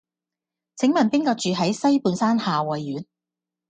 [0.77, 3.05] 請問邊個住喺西半山夏蕙苑